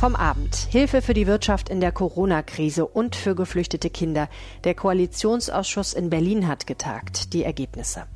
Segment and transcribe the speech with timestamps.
[0.00, 0.56] Vom Abend.
[0.70, 4.30] Hilfe für die Wirtschaft in der Corona-Krise und für geflüchtete Kinder.
[4.64, 7.34] Der Koalitionsausschuss in Berlin hat getagt.
[7.34, 8.06] Die Ergebnisse.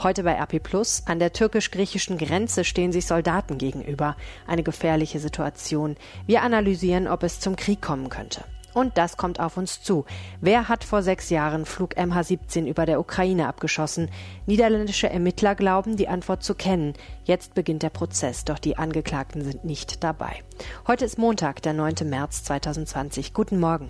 [0.00, 1.02] Heute bei RP Plus.
[1.06, 4.16] An der türkisch-griechischen Grenze stehen sich Soldaten gegenüber.
[4.46, 5.96] Eine gefährliche Situation.
[6.28, 8.44] Wir analysieren, ob es zum Krieg kommen könnte.
[8.76, 10.04] Und das kommt auf uns zu.
[10.42, 14.10] Wer hat vor sechs Jahren Flug MH17 über der Ukraine abgeschossen?
[14.44, 16.92] Niederländische Ermittler glauben, die Antwort zu kennen.
[17.24, 20.42] Jetzt beginnt der Prozess, doch die Angeklagten sind nicht dabei.
[20.86, 21.94] Heute ist Montag, der 9.
[22.04, 23.32] März 2020.
[23.32, 23.88] Guten Morgen.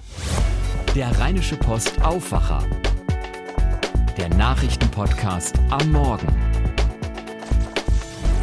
[0.95, 2.63] Der Rheinische Post Aufwacher.
[4.17, 6.56] Der Nachrichtenpodcast am Morgen.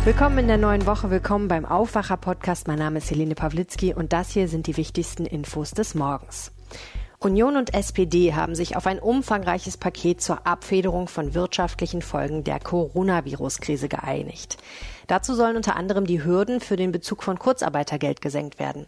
[0.06, 2.68] Willkommen in der neuen Woche, willkommen beim Aufwacher-Podcast.
[2.68, 6.52] Mein Name ist Helene Pawlitzki und das hier sind die wichtigsten Infos des Morgens.
[7.20, 12.60] Union und SPD haben sich auf ein umfangreiches Paket zur Abfederung von wirtschaftlichen Folgen der
[12.60, 14.58] Coronavirus-Krise geeinigt.
[15.08, 18.88] Dazu sollen unter anderem die Hürden für den Bezug von Kurzarbeitergeld gesenkt werden.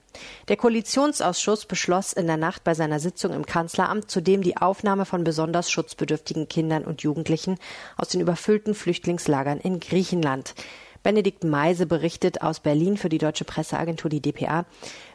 [0.50, 5.24] Der Koalitionsausschuss beschloss in der Nacht bei seiner Sitzung im Kanzleramt zudem die Aufnahme von
[5.24, 7.58] besonders schutzbedürftigen Kindern und Jugendlichen
[7.96, 10.56] aus den überfüllten Flüchtlingslagern in Griechenland.
[11.06, 14.66] Benedikt Meise berichtet aus Berlin für die deutsche Presseagentur, die dpa.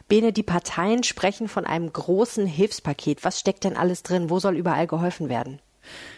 [0.07, 3.25] Bene, die Parteien sprechen von einem großen Hilfspaket.
[3.25, 4.29] Was steckt denn alles drin?
[4.29, 5.59] Wo soll überall geholfen werden?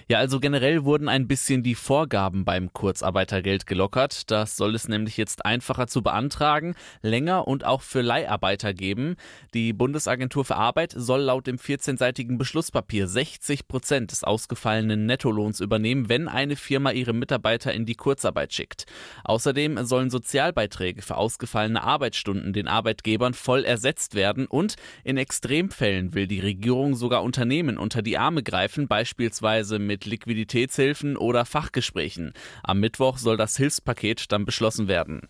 [0.09, 4.29] Ja, also generell wurden ein bisschen die Vorgaben beim Kurzarbeitergeld gelockert.
[4.31, 9.15] Das soll es nämlich jetzt einfacher zu beantragen, länger und auch für Leiharbeiter geben.
[9.53, 16.09] Die Bundesagentur für Arbeit soll laut dem 14-seitigen Beschlusspapier 60 Prozent des ausgefallenen Nettolohns übernehmen,
[16.09, 18.85] wenn eine Firma ihre Mitarbeiter in die Kurzarbeit schickt.
[19.23, 26.27] Außerdem sollen Sozialbeiträge für ausgefallene Arbeitsstunden den Arbeitgebern voll ersetzt werden und in Extremfällen will
[26.27, 32.33] die Regierung sogar Unternehmen unter die Arme greifen, beispielsweise mit mit Liquiditätshilfen oder Fachgesprächen.
[32.63, 35.29] Am Mittwoch soll das Hilfspaket dann beschlossen werden.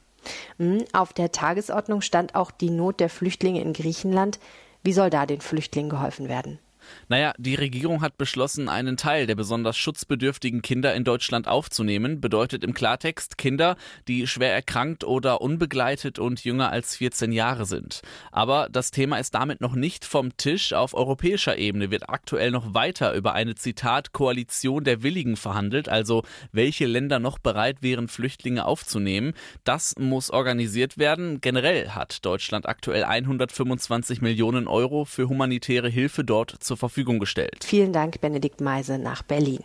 [0.58, 4.40] Hm, auf der Tagesordnung stand auch die Not der Flüchtlinge in Griechenland.
[4.82, 6.60] Wie soll da den Flüchtlingen geholfen werden?
[7.08, 12.22] Naja, die Regierung hat beschlossen, einen Teil der besonders schutzbedürftigen Kinder in Deutschland aufzunehmen.
[12.22, 13.76] Bedeutet im Klartext Kinder,
[14.08, 18.02] die schwer erkrankt oder unbegleitet und jünger als 14 Jahre sind.
[18.32, 20.74] Aber das Thema ist damit noch nicht vom Tisch.
[20.74, 26.24] Auf europäischer Ebene wird aktuell noch weiter über eine Zitat Koalition der Willigen verhandelt, also
[26.52, 29.34] welche Länder noch bereit wären, Flüchtlinge aufzunehmen.
[29.64, 31.42] Das muss organisiert werden.
[31.42, 37.64] Generell hat Deutschland aktuell 125 Millionen Euro für humanitäre Hilfe dort zur Verfügung gestellt.
[37.64, 39.64] Vielen Dank, Benedikt Meise nach Berlin.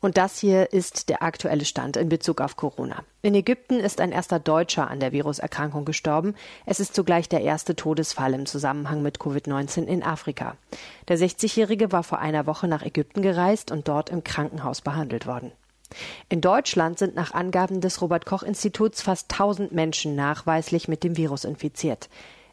[0.00, 3.02] Und das hier ist der aktuelle Stand in Bezug auf Corona.
[3.20, 6.34] In Ägypten ist ein erster Deutscher an der Viruserkrankung gestorben.
[6.66, 10.56] Es ist zugleich der erste Todesfall im Zusammenhang mit Covid-19 in Afrika.
[11.08, 15.52] Der 60-Jährige war vor einer Woche nach Ägypten gereist und dort im Krankenhaus behandelt worden.
[16.28, 21.16] In Deutschland sind nach Angaben des Robert Koch Instituts fast 1000 Menschen nachweislich mit dem
[21.16, 22.08] Virus infiziert.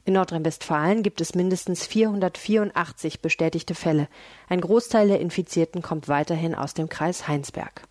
[0.06, 4.08] In Nordrhein-Westfalen gibt es mindestens 484 bestätigte Fälle.
[4.48, 7.82] Ein Großteil der Infizierten kommt weiterhin aus dem Kreis Heinsberg.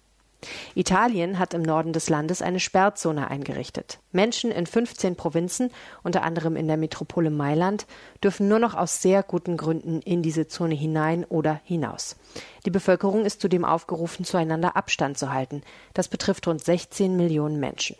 [0.76, 3.98] Italien hat im Norden des Landes eine Sperrzone eingerichtet.
[4.12, 5.70] Menschen in 15 Provinzen,
[6.04, 7.86] unter anderem in der Metropole Mailand,
[8.22, 12.16] dürfen nur noch aus sehr guten Gründen in diese Zone hinein oder hinaus.
[12.64, 15.62] Die Bevölkerung ist zudem aufgerufen, zueinander Abstand zu halten.
[15.94, 17.96] Das betrifft rund 16 Millionen Menschen.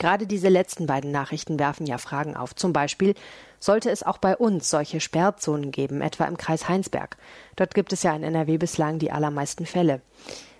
[0.00, 2.54] Gerade diese letzten beiden Nachrichten werfen ja Fragen auf.
[2.54, 3.14] Zum Beispiel,
[3.60, 7.18] sollte es auch bei uns solche Sperrzonen geben, etwa im Kreis Heinsberg?
[7.54, 10.00] Dort gibt es ja in NRW bislang die allermeisten Fälle.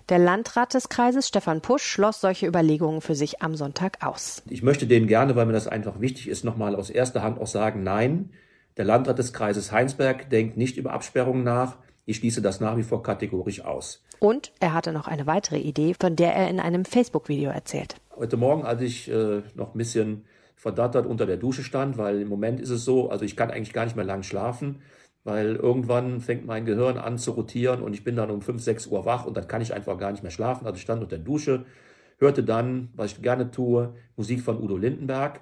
[0.09, 4.43] Der Landrat des Kreises, Stefan Pusch, schloss solche Überlegungen für sich am Sonntag aus.
[4.47, 7.47] Ich möchte denen gerne, weil mir das einfach wichtig ist, nochmal aus erster Hand auch
[7.47, 8.29] sagen, nein,
[8.77, 11.77] der Landrat des Kreises Heinsberg denkt nicht über Absperrungen nach.
[12.05, 14.03] Ich schließe das nach wie vor kategorisch aus.
[14.19, 17.95] Und er hatte noch eine weitere Idee, von der er in einem Facebook-Video erzählt.
[18.17, 22.27] Heute Morgen, als ich äh, noch ein bisschen verdattert unter der Dusche stand, weil im
[22.27, 24.81] Moment ist es so, also ich kann eigentlich gar nicht mehr lang schlafen,
[25.23, 28.87] weil irgendwann fängt mein Gehirn an zu rotieren und ich bin dann um 5, 6
[28.87, 30.65] Uhr wach und dann kann ich einfach gar nicht mehr schlafen.
[30.65, 31.65] Also ich stand unter der Dusche,
[32.19, 35.39] hörte dann, was ich gerne tue, Musik von Udo Lindenberg.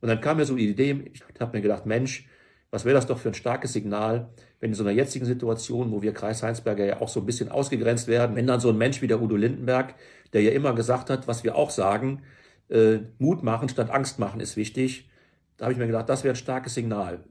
[0.00, 2.26] Und dann kam mir so die Idee, ich habe mir gedacht, Mensch,
[2.70, 4.30] was wäre das doch für ein starkes Signal,
[4.60, 7.50] wenn in so einer jetzigen Situation, wo wir Kreis Heinsberger ja auch so ein bisschen
[7.50, 9.94] ausgegrenzt werden, wenn dann so ein Mensch wie der Udo Lindenberg,
[10.32, 12.22] der ja immer gesagt hat, was wir auch sagen,
[12.68, 15.08] äh, Mut machen statt Angst machen ist wichtig.
[15.56, 17.24] Da habe ich mir gedacht, das wäre ein starkes Signal.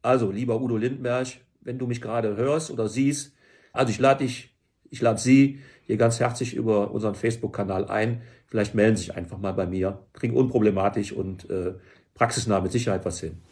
[0.00, 1.26] Also, lieber Udo Lindenberg,
[1.60, 3.34] wenn du mich gerade hörst oder siehst,
[3.72, 4.56] also ich lade dich,
[4.90, 8.22] ich lade Sie hier ganz herzlich über unseren Facebook-Kanal ein.
[8.46, 10.06] Vielleicht melden Sie sich einfach mal bei mir.
[10.12, 11.74] Kriegen unproblematisch und äh,
[12.14, 13.42] praxisnah mit Sicherheit was hin.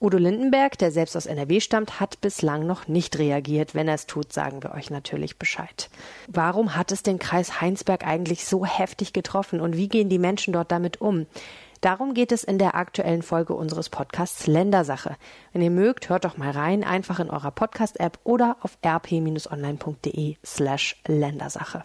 [0.00, 3.74] Udo Lindenberg, der selbst aus NRW stammt, hat bislang noch nicht reagiert.
[3.74, 5.90] Wenn er es tut, sagen wir euch natürlich Bescheid.
[6.28, 10.52] Warum hat es den Kreis Heinsberg eigentlich so heftig getroffen und wie gehen die Menschen
[10.52, 11.26] dort damit um?
[11.82, 15.16] Darum geht es in der aktuellen Folge unseres Podcasts Ländersache.
[15.52, 21.02] Wenn ihr mögt, hört doch mal rein, einfach in eurer Podcast-App oder auf rp-online.de slash
[21.08, 21.84] Ländersache.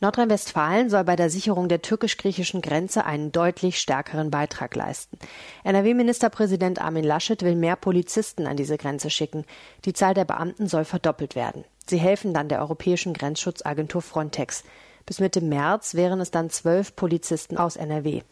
[0.00, 5.18] Nordrhein-Westfalen soll bei der Sicherung der türkisch-griechischen Grenze einen deutlich stärkeren Beitrag leisten.
[5.64, 9.44] NRW-Ministerpräsident Armin Laschet will mehr Polizisten an diese Grenze schicken.
[9.86, 11.64] Die Zahl der Beamten soll verdoppelt werden.
[11.86, 14.64] Sie helfen dann der europäischen Grenzschutzagentur Frontex.
[15.06, 18.22] Bis Mitte März wären es dann zwölf Polizisten aus NRW.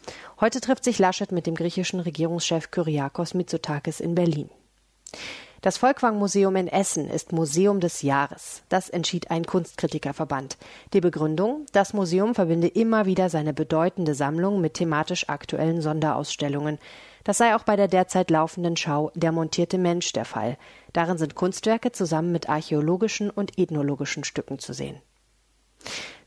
[0.40, 4.50] Heute trifft sich Laschet mit dem griechischen Regierungschef Kyriakos Mitsotakis in Berlin.
[5.64, 8.62] Das Volkwang-Museum in Essen ist Museum des Jahres.
[8.68, 10.58] Das entschied ein Kunstkritikerverband.
[10.92, 16.78] Die Begründung, das Museum verbinde immer wieder seine bedeutende Sammlung mit thematisch aktuellen Sonderausstellungen.
[17.24, 20.58] Das sei auch bei der derzeit laufenden Schau Der montierte Mensch der Fall.
[20.92, 25.00] Darin sind Kunstwerke zusammen mit archäologischen und ethnologischen Stücken zu sehen.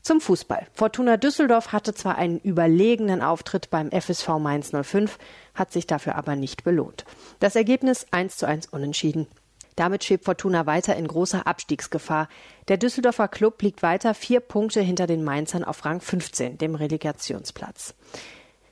[0.02, 0.66] Zum Fußball.
[0.72, 5.18] Fortuna Düsseldorf hatte zwar einen überlegenen Auftritt beim FSV Mainz 05,
[5.54, 7.04] hat sich dafür aber nicht belohnt.
[7.40, 9.26] Das Ergebnis 1 zu 1 unentschieden.
[9.76, 12.28] Damit schwebt Fortuna weiter in großer Abstiegsgefahr.
[12.66, 17.94] Der Düsseldorfer Klub liegt weiter vier Punkte hinter den Mainzern auf Rang 15, dem Relegationsplatz.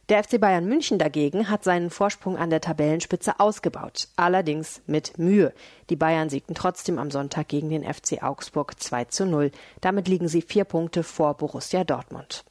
[0.09, 5.53] Der FC Bayern München dagegen hat seinen Vorsprung an der Tabellenspitze ausgebaut, allerdings mit Mühe.
[5.91, 9.51] Die Bayern siegten trotzdem am Sonntag gegen den FC Augsburg 2 zu 0.
[9.81, 12.45] Damit liegen sie vier Punkte vor Borussia Dortmund.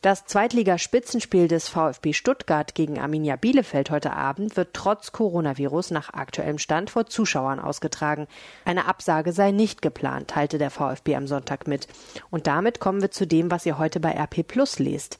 [0.00, 6.58] Das Zweitligaspitzenspiel des VfB Stuttgart gegen Arminia Bielefeld heute Abend wird trotz Coronavirus nach aktuellem
[6.58, 8.26] Stand vor Zuschauern ausgetragen.
[8.64, 11.88] Eine Absage sei nicht geplant, teilte der VfB am Sonntag mit.
[12.30, 15.18] Und damit kommen wir zu dem, was ihr heute bei RP Plus lest.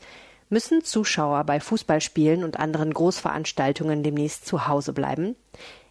[0.50, 5.36] Müssen Zuschauer bei Fußballspielen und anderen Großveranstaltungen demnächst zu Hause bleiben?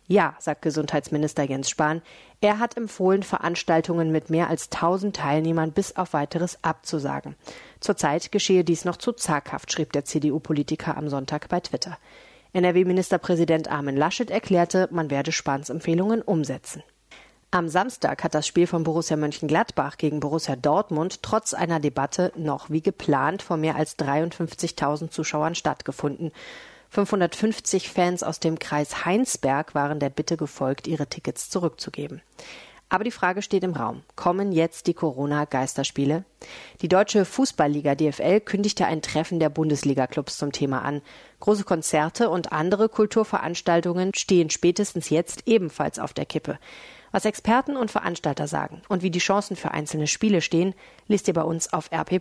[0.08, 2.02] Ja, sagt Gesundheitsminister Jens Spahn.
[2.42, 7.36] Er hat empfohlen, Veranstaltungen mit mehr als 1000 Teilnehmern bis auf weiteres abzusagen.
[7.80, 11.98] Zurzeit geschehe dies noch zu zaghaft, schrieb der CDU-Politiker am Sonntag bei Twitter.
[12.52, 16.84] NRW-Ministerpräsident Armin Laschet erklärte, man werde Spahns Empfehlungen umsetzen.
[17.54, 22.72] Am Samstag hat das Spiel von Borussia Mönchengladbach gegen Borussia Dortmund trotz einer Debatte noch
[22.72, 26.32] wie geplant vor mehr als 53.000 Zuschauern stattgefunden.
[26.90, 32.24] 550 Fans aus dem Kreis Heinsberg waren der Bitte gefolgt, ihre Tickets zurückzugeben.
[32.90, 34.02] Aber die Frage steht im Raum.
[34.16, 36.26] Kommen jetzt die Corona-Geisterspiele?
[36.82, 41.04] Die deutsche Fußballliga DFL kündigte ein Treffen der Bundesliga-Clubs zum Thema an.
[41.40, 46.58] Große Konzerte und andere Kulturveranstaltungen stehen spätestens jetzt ebenfalls auf der Kippe.
[47.14, 50.74] Was Experten und Veranstalter sagen und wie die Chancen für einzelne Spiele stehen,
[51.08, 52.20] liest ihr bei uns auf RP+.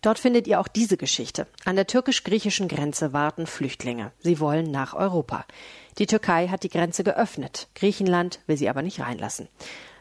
[0.00, 1.46] Dort findet ihr auch diese Geschichte.
[1.66, 4.12] An der türkisch-griechischen Grenze warten Flüchtlinge.
[4.20, 5.44] Sie wollen nach Europa.
[5.98, 7.68] Die Türkei hat die Grenze geöffnet.
[7.74, 9.48] Griechenland will sie aber nicht reinlassen.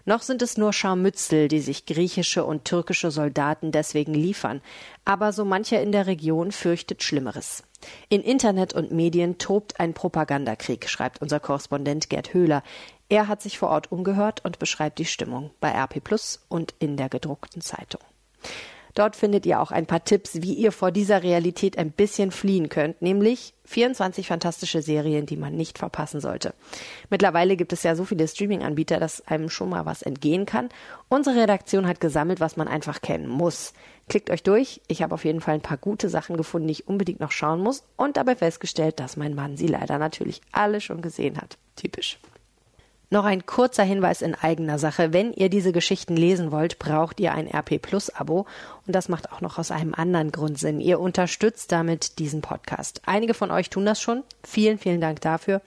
[0.08, 4.62] Noch sind es nur Scharmützel, die sich griechische und türkische Soldaten deswegen liefern.
[5.04, 7.64] Aber so mancher in der Region fürchtet Schlimmeres.
[8.08, 12.64] In Internet und Medien tobt ein Propagandakrieg, schreibt unser Korrespondent Gerd Höhler.
[13.10, 16.96] Er hat sich vor Ort umgehört und beschreibt die Stimmung bei RP Plus und in
[16.96, 18.02] der gedruckten Zeitung.
[18.98, 22.68] Dort findet ihr auch ein paar Tipps, wie ihr vor dieser Realität ein bisschen fliehen
[22.68, 26.56] könnt, nämlich 24 fantastische Serien, die man nicht verpassen sollte.
[27.12, 30.70] Mittlerweile gibt es ja so viele Streaming-Anbieter, dass einem schon mal was entgehen kann.
[31.10, 33.74] Unsere Redaktion hat gesammelt, was man einfach kennen muss.
[34.10, 34.82] Klickt euch durch.
[34.88, 37.62] Ich habe auf jeden Fall ein paar gute Sachen gefunden, die ich unbedingt noch schauen
[37.62, 41.60] muss und dabei festgestellt, dass mein Mann sie leider natürlich alle schon gesehen hat.
[41.76, 42.18] Typisch.
[43.10, 45.14] Noch ein kurzer Hinweis in eigener Sache.
[45.14, 48.46] Wenn ihr diese Geschichten lesen wollt, braucht ihr ein RP Plus Abo.
[48.86, 50.82] Und das macht auch noch aus einem anderen Grund Sinn.
[50.82, 53.02] Ihr unterstützt damit diesen Podcast.
[53.06, 54.24] Einige von euch tun das schon.
[54.44, 55.62] Vielen, vielen Dank dafür.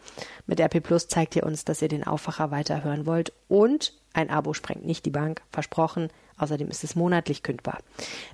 [0.47, 3.32] Mit RP Plus zeigt ihr uns, dass ihr den Aufwacher weiterhören wollt.
[3.49, 5.40] Und ein Abo sprengt nicht die Bank.
[5.50, 6.11] Versprochen.
[6.37, 7.78] Außerdem ist es monatlich kündbar.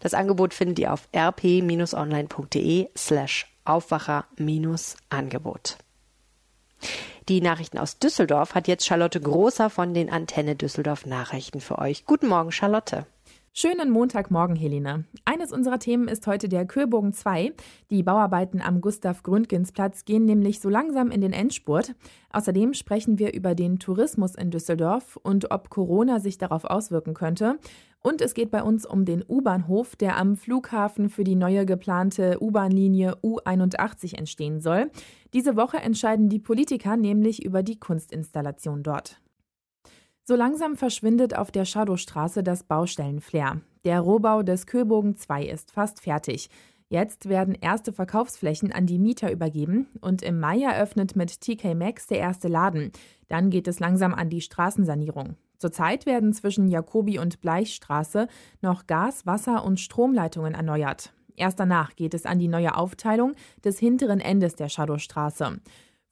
[0.00, 5.78] Das Angebot findet ihr auf rp-online.de slash Aufwacher-Angebot.
[7.28, 12.04] Die Nachrichten aus Düsseldorf hat jetzt Charlotte Großer von den Antenne Düsseldorf Nachrichten für euch.
[12.04, 13.06] Guten Morgen, Charlotte.
[13.58, 15.04] Schönen Montagmorgen, Helena.
[15.24, 17.54] Eines unserer Themen ist heute der Kürbogen 2.
[17.88, 21.94] Die Bauarbeiten am Gustav-Gründgens-Platz gehen nämlich so langsam in den Endspurt.
[22.32, 27.58] Außerdem sprechen wir über den Tourismus in Düsseldorf und ob Corona sich darauf auswirken könnte.
[28.02, 32.36] Und es geht bei uns um den U-Bahnhof, der am Flughafen für die neue geplante
[32.42, 34.90] U-Bahn-Linie U81 entstehen soll.
[35.32, 39.18] Diese Woche entscheiden die Politiker nämlich über die Kunstinstallation dort.
[40.28, 43.60] So langsam verschwindet auf der Shadowstraße das Baustellenflair.
[43.84, 46.50] Der Rohbau des Köbogen 2 ist fast fertig.
[46.88, 52.08] Jetzt werden erste Verkaufsflächen an die Mieter übergeben und im Mai eröffnet mit TK Maxx
[52.08, 52.90] der erste Laden.
[53.28, 55.36] Dann geht es langsam an die Straßensanierung.
[55.58, 58.26] Zurzeit werden zwischen Jakobi und Bleichstraße
[58.62, 61.12] noch Gas-, Wasser- und Stromleitungen erneuert.
[61.36, 65.60] Erst danach geht es an die neue Aufteilung des hinteren Endes der Shadowstraße.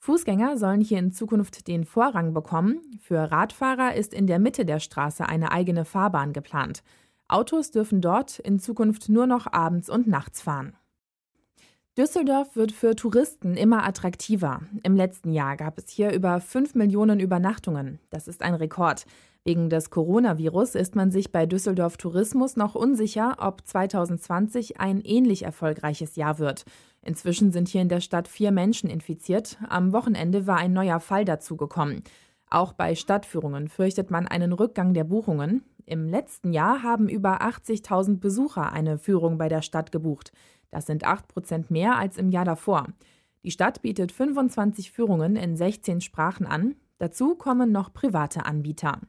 [0.04, 2.82] Fußgänger sollen hier in Zukunft den Vorrang bekommen.
[3.00, 6.82] Für Radfahrer ist in der Mitte der Straße eine eigene Fahrbahn geplant.
[7.26, 10.76] Autos dürfen dort in Zukunft nur noch abends und nachts fahren.
[11.96, 14.60] Düsseldorf wird für Touristen immer attraktiver.
[14.82, 17.98] Im letzten Jahr gab es hier über 5 Millionen Übernachtungen.
[18.10, 19.06] Das ist ein Rekord.
[19.44, 25.44] Wegen des Coronavirus ist man sich bei Düsseldorf Tourismus noch unsicher, ob 2020 ein ähnlich
[25.44, 26.66] erfolgreiches Jahr wird.
[27.04, 29.58] Inzwischen sind hier in der Stadt vier Menschen infiziert.
[29.68, 32.02] Am Wochenende war ein neuer Fall dazugekommen.
[32.50, 35.62] Auch bei Stadtführungen fürchtet man einen Rückgang der Buchungen.
[35.86, 40.32] Im letzten Jahr haben über 80.000 Besucher eine Führung bei der Stadt gebucht.
[40.70, 42.86] Das sind 8 Prozent mehr als im Jahr davor.
[43.42, 46.76] Die Stadt bietet 25 Führungen in 16 Sprachen an.
[46.98, 49.00] Dazu kommen noch private Anbieter.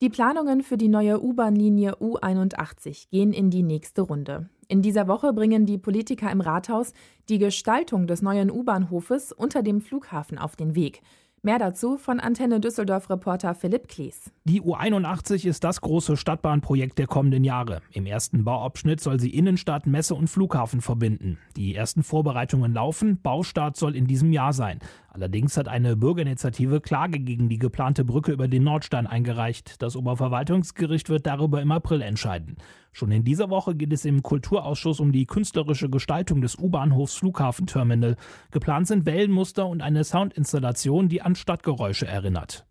[0.00, 4.48] Die Planungen für die neue U-Bahn-Linie U81 gehen in die nächste Runde.
[4.72, 6.94] In dieser Woche bringen die Politiker im Rathaus
[7.28, 11.02] die Gestaltung des neuen U-Bahnhofes unter dem Flughafen auf den Weg.
[11.42, 14.30] Mehr dazu von Antenne Düsseldorf-Reporter Philipp Klees.
[14.44, 17.82] Die U81 ist das große Stadtbahnprojekt der kommenden Jahre.
[17.90, 21.36] Im ersten Bauabschnitt soll sie Innenstadt, Messe und Flughafen verbinden.
[21.56, 23.20] Die ersten Vorbereitungen laufen.
[23.20, 24.78] Baustart soll in diesem Jahr sein.
[25.10, 29.82] Allerdings hat eine Bürgerinitiative Klage gegen die geplante Brücke über den Nordstein eingereicht.
[29.82, 32.56] Das Oberverwaltungsgericht wird darüber im April entscheiden.
[32.92, 38.16] Schon in dieser Woche geht es im Kulturausschuss um die künstlerische Gestaltung des U-Bahnhofs Flughafenterminal.
[38.50, 42.66] Geplant sind Wellenmuster und eine Soundinstallation, die an Stadtgeräusche erinnert.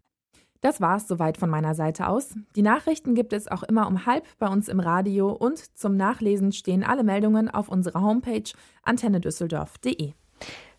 [0.62, 2.36] Das war's soweit von meiner Seite aus.
[2.56, 6.52] Die Nachrichten gibt es auch immer um halb bei uns im Radio und zum Nachlesen
[6.52, 8.44] stehen alle Meldungen auf unserer Homepage
[8.84, 10.14] antennedüsseldorf.de.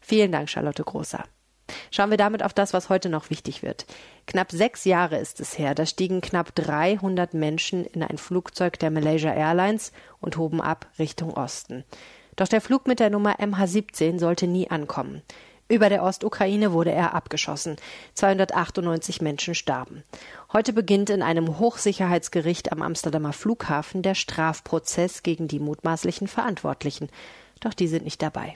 [0.01, 1.25] Vielen Dank, Charlotte Großer.
[1.91, 3.87] Schauen wir damit auf das, was heute noch wichtig wird.
[4.27, 8.91] Knapp sechs Jahre ist es her, da stiegen knapp 300 Menschen in ein Flugzeug der
[8.91, 11.85] Malaysia Airlines und hoben ab Richtung Osten.
[12.37, 15.23] Doch der Flug mit der Nummer MH17 sollte nie ankommen.
[15.69, 17.77] Über der Ostukraine wurde er abgeschossen.
[18.15, 20.03] 298 Menschen starben.
[20.53, 27.09] Heute beginnt in einem Hochsicherheitsgericht am Amsterdamer Flughafen der Strafprozess gegen die mutmaßlichen Verantwortlichen.
[27.61, 28.53] Doch die sind nicht dabei.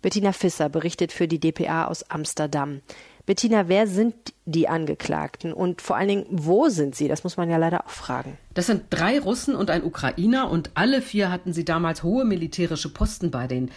[0.00, 2.80] Bettina Fisser berichtet für die dpa aus Amsterdam.
[3.24, 4.14] Bettina, wer sind
[4.46, 7.06] die Angeklagten und vor allen Dingen, wo sind sie?
[7.06, 8.36] Das muss man ja leider auch fragen.
[8.52, 12.92] Das sind drei Russen und ein Ukrainer und alle vier hatten sie damals hohe militärische
[12.92, 13.70] Posten bei den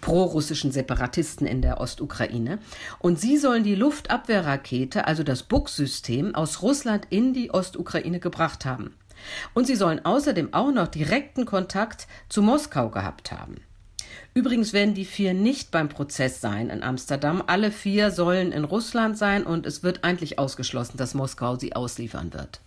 [0.00, 2.58] prorussischen Separatisten in der Ostukraine.
[3.00, 8.94] Und sie sollen die Luftabwehrrakete, also das Buk-System, aus Russland in die Ostukraine gebracht haben.
[9.52, 13.62] Und sie sollen außerdem auch noch direkten Kontakt zu Moskau gehabt haben.
[14.34, 17.42] Übrigens werden die vier nicht beim Prozess sein in Amsterdam.
[17.46, 22.32] Alle vier sollen in Russland sein und es wird eigentlich ausgeschlossen, dass Moskau sie ausliefern
[22.32, 22.60] wird.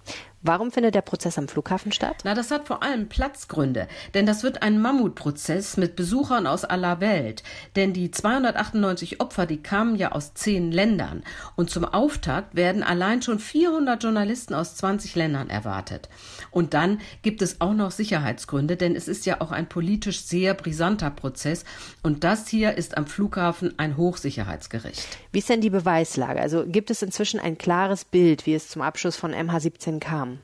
[0.47, 2.17] Warum findet der Prozess am Flughafen statt?
[2.23, 6.99] Na, das hat vor allem Platzgründe, denn das wird ein Mammutprozess mit Besuchern aus aller
[6.99, 7.41] Welt.
[7.75, 11.23] Denn die 298 Opfer, die kamen ja aus zehn Ländern.
[11.55, 16.09] Und zum Auftakt werden allein schon 400 Journalisten aus 20 Ländern erwartet.
[16.51, 20.53] Und dann gibt es auch noch Sicherheitsgründe, denn es ist ja auch ein politisch sehr
[20.53, 21.65] brisanter Prozess.
[22.03, 25.07] Und das hier ist am Flughafen ein Hochsicherheitsgericht.
[25.31, 26.39] Wie ist denn die Beweislage?
[26.39, 30.34] Also gibt es inzwischen ein klares Bild, wie es zum Abschuss von MH17 kam?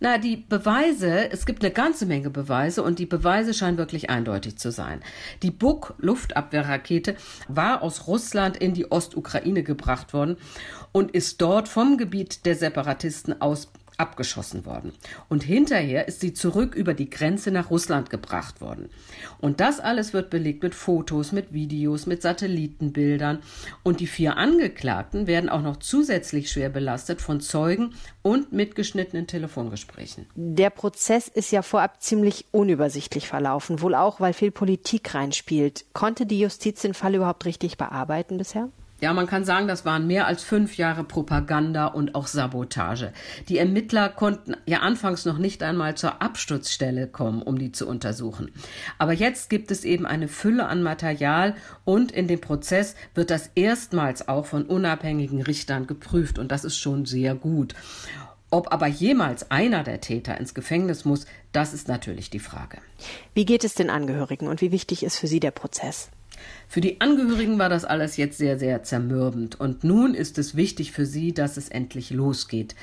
[0.00, 4.56] Na, die Beweise, es gibt eine ganze Menge Beweise und die Beweise scheinen wirklich eindeutig
[4.56, 5.02] zu sein.
[5.42, 7.16] Die Buk-Luftabwehrrakete
[7.48, 10.36] war aus Russland in die Ostukraine gebracht worden
[10.92, 14.92] und ist dort vom Gebiet der Separatisten aus abgeschossen worden.
[15.28, 18.90] Und hinterher ist sie zurück über die Grenze nach Russland gebracht worden.
[19.40, 23.40] Und das alles wird belegt mit Fotos, mit Videos, mit Satellitenbildern.
[23.82, 30.26] Und die vier Angeklagten werden auch noch zusätzlich schwer belastet von Zeugen und mitgeschnittenen Telefongesprächen.
[30.34, 35.84] Der Prozess ist ja vorab ziemlich unübersichtlich verlaufen, wohl auch, weil viel Politik reinspielt.
[35.92, 38.68] Konnte die Justiz den Fall überhaupt richtig bearbeiten bisher?
[39.04, 43.12] Ja, man kann sagen, das waren mehr als fünf Jahre Propaganda und auch Sabotage.
[43.50, 48.50] Die Ermittler konnten ja anfangs noch nicht einmal zur Absturzstelle kommen, um die zu untersuchen.
[48.96, 53.50] Aber jetzt gibt es eben eine Fülle an Material und in dem Prozess wird das
[53.54, 57.74] erstmals auch von unabhängigen Richtern geprüft und das ist schon sehr gut.
[58.48, 62.78] Ob aber jemals einer der Täter ins Gefängnis muss, das ist natürlich die Frage.
[63.34, 66.08] Wie geht es den Angehörigen und wie wichtig ist für Sie der Prozess?
[66.68, 69.58] Für die Angehörigen war das alles jetzt sehr, sehr zermürbend.
[69.60, 72.74] Und nun ist es wichtig für sie, dass es endlich losgeht.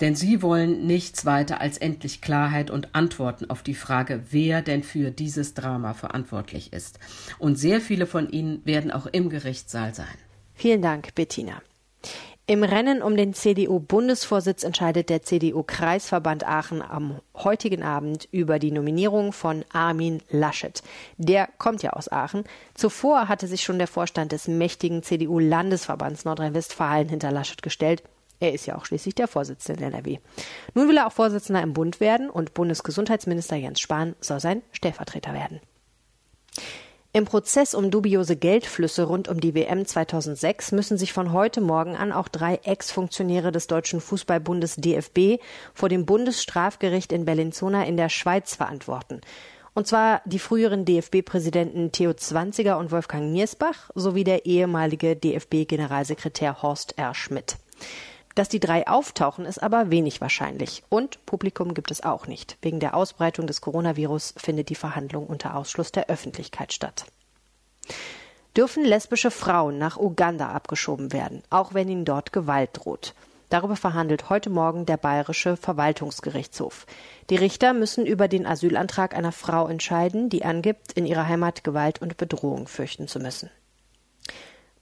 [0.00, 4.82] Denn sie wollen nichts weiter als endlich Klarheit und Antworten auf die Frage, wer denn
[4.82, 6.98] für dieses Drama verantwortlich ist.
[7.38, 10.06] Und sehr viele von ihnen werden auch im Gerichtssaal sein.
[10.54, 11.60] Vielen Dank, Bettina.
[12.50, 19.32] Im Rennen um den CDU-Bundesvorsitz entscheidet der CDU-Kreisverband Aachen am heutigen Abend über die Nominierung
[19.32, 20.82] von Armin Laschet.
[21.16, 22.42] Der kommt ja aus Aachen.
[22.74, 28.02] Zuvor hatte sich schon der Vorstand des mächtigen CDU-Landesverbands Nordrhein-Westfalen hinter Laschet gestellt.
[28.40, 30.18] Er ist ja auch schließlich der Vorsitzende der NRW.
[30.74, 35.34] Nun will er auch Vorsitzender im Bund werden und Bundesgesundheitsminister Jens Spahn soll sein Stellvertreter
[35.34, 35.60] werden.
[37.12, 41.96] Im Prozess um dubiose Geldflüsse rund um die WM 2006 müssen sich von heute Morgen
[41.96, 45.42] an auch drei Ex-Funktionäre des Deutschen Fußballbundes DFB
[45.74, 49.22] vor dem Bundesstrafgericht in Bellinzona in der Schweiz verantworten.
[49.74, 56.96] Und zwar die früheren DFB-Präsidenten Theo Zwanziger und Wolfgang Niersbach sowie der ehemalige DFB-Generalsekretär Horst
[56.96, 57.14] R.
[57.16, 57.56] Schmidt.
[58.40, 60.82] Dass die drei auftauchen, ist aber wenig wahrscheinlich.
[60.88, 62.56] Und Publikum gibt es auch nicht.
[62.62, 67.04] Wegen der Ausbreitung des Coronavirus findet die Verhandlung unter Ausschluss der Öffentlichkeit statt.
[68.56, 73.14] Dürfen lesbische Frauen nach Uganda abgeschoben werden, auch wenn ihnen dort Gewalt droht?
[73.50, 76.86] Darüber verhandelt heute Morgen der Bayerische Verwaltungsgerichtshof.
[77.28, 82.00] Die Richter müssen über den Asylantrag einer Frau entscheiden, die angibt, in ihrer Heimat Gewalt
[82.00, 83.50] und Bedrohung fürchten zu müssen.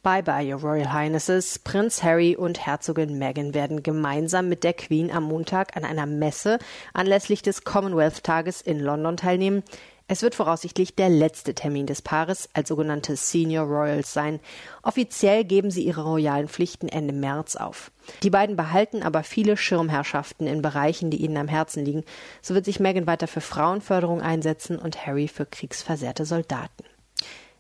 [0.09, 1.59] Bye bye, Your Royal Highnesses.
[1.59, 6.59] Prinz Harry und Herzogin Meghan werden gemeinsam mit der Queen am Montag an einer Messe
[6.95, 9.62] anlässlich des Commonwealth-Tages in London teilnehmen.
[10.07, 14.41] Es wird voraussichtlich der letzte Termin des Paares als sogenannte Senior Royals sein.
[14.83, 17.91] Offiziell geben sie ihre royalen Pflichten Ende März auf.
[18.23, 22.03] Die beiden behalten aber viele Schirmherrschaften in Bereichen, die ihnen am Herzen liegen.
[22.41, 26.85] So wird sich Meghan weiter für Frauenförderung einsetzen und Harry für kriegsversehrte Soldaten.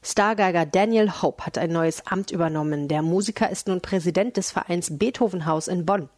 [0.00, 2.86] Stargeiger Daniel Hope hat ein neues Amt übernommen.
[2.86, 6.08] Der Musiker ist nun Präsident des Vereins Beethovenhaus in Bonn.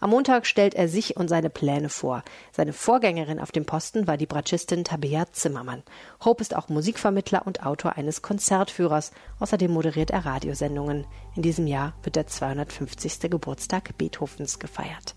[0.00, 2.22] Am Montag stellt er sich und seine Pläne vor.
[2.52, 5.82] Seine Vorgängerin auf dem Posten war die Bratschistin Tabea Zimmermann.
[6.22, 9.10] Hope ist auch Musikvermittler und Autor eines Konzertführers.
[9.38, 11.06] Außerdem moderiert er Radiosendungen.
[11.34, 13.30] In diesem Jahr wird der 250.
[13.30, 15.14] Geburtstag Beethovens gefeiert.